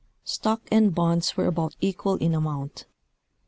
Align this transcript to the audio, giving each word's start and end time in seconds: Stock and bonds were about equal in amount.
Stock 0.23 0.63
and 0.71 0.95
bonds 0.95 1.37
were 1.37 1.45
about 1.45 1.75
equal 1.79 2.15
in 2.15 2.33
amount. 2.33 2.87